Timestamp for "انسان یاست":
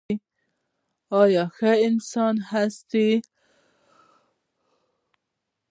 1.87-2.91